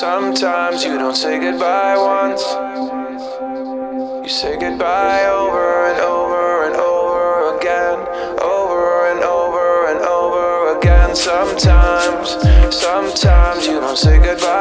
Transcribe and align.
Sometimes, 0.00 0.82
you 0.82 0.96
don't 0.96 1.14
say 1.14 1.38
goodbye 1.38 1.94
once. 1.94 2.40
You 4.24 4.30
say 4.30 4.56
goodbye 4.58 5.26
over 5.26 5.88
and 5.90 6.00
over 6.00 6.64
and 6.64 6.74
over 6.76 7.58
again, 7.58 7.98
over 8.40 9.10
and 9.10 9.22
over 9.22 9.88
and 9.88 10.00
over 10.00 10.78
again. 10.78 11.14
Sometimes, 11.14 12.30
sometimes 12.74 13.66
you 13.66 13.78
don't 13.78 13.98
say 13.98 14.16
goodbye. 14.16 14.59